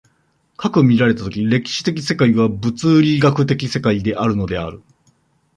[0.57, 4.81] 斯く見られた時、歴史的世界は物理学的世界であるのである、